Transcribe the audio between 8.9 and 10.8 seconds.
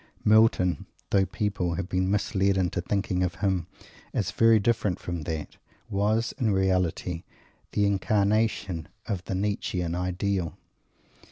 of the Nietzschean ideal.